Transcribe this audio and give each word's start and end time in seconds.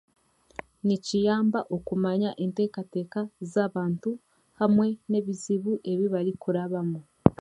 Nikiyamba 0.85 1.59
okumanya 1.75 2.29
entekateeka 2.43 3.19
z'abantu 3.51 4.11
hamwe 4.59 4.87
n'ebizibu 5.09 5.71
ebi 5.91 6.05
barikurabamu. 6.13 6.99